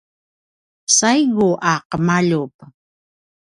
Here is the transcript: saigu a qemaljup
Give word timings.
saigu 0.95 1.49
a 1.71 1.73
qemaljup 1.89 2.55